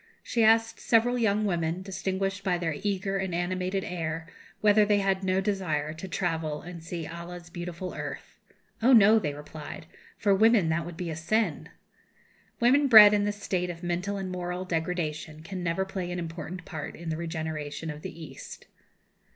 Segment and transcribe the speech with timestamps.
[0.23, 4.25] She asked several young women, distinguished by their eager and animated air,
[4.59, 8.39] whether they had no desire to travel and see Allah's beautiful earth.
[8.81, 9.85] "Oh no," they replied,
[10.17, 11.69] "for women that would be a sin!"
[12.59, 16.65] Women bred in this state of mental and moral degradation can never play an important
[16.65, 18.65] part in the regeneration of the East.